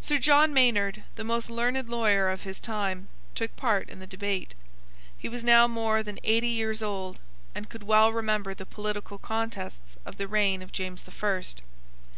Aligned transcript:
Sir 0.00 0.16
John 0.16 0.54
Maynard, 0.54 1.02
the 1.16 1.22
most 1.22 1.50
learned 1.50 1.90
lawyer 1.90 2.30
of 2.30 2.44
his 2.44 2.58
time, 2.58 3.08
took 3.34 3.54
part 3.56 3.90
in 3.90 3.98
the 3.98 4.06
debate. 4.06 4.54
He 5.18 5.28
was 5.28 5.44
now 5.44 5.68
more 5.68 6.02
than 6.02 6.18
eighty 6.24 6.48
years 6.48 6.82
old, 6.82 7.18
and 7.54 7.68
could 7.68 7.82
well 7.82 8.10
remember 8.10 8.54
the 8.54 8.64
political 8.64 9.18
contests 9.18 9.98
of 10.06 10.16
the 10.16 10.28
reign 10.28 10.62
of 10.62 10.72
James 10.72 11.02
the 11.02 11.10
First. 11.10 11.60